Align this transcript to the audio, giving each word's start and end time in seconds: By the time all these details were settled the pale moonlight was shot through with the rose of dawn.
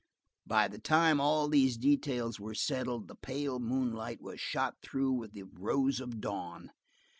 By 0.47 0.67
the 0.67 0.79
time 0.79 1.21
all 1.21 1.47
these 1.47 1.77
details 1.77 2.39
were 2.39 2.55
settled 2.55 3.07
the 3.07 3.13
pale 3.13 3.59
moonlight 3.59 4.19
was 4.19 4.41
shot 4.41 4.77
through 4.81 5.11
with 5.11 5.33
the 5.33 5.43
rose 5.43 5.99
of 5.99 6.19
dawn. 6.19 6.71